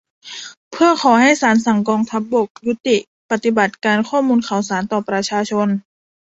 [0.71, 2.97] เพื่อขอให้ศาลสั่งกองทัพบกยุติ
[3.31, 5.67] ปฏิบัติการข้อมูลข่าวสารต่อประชาชน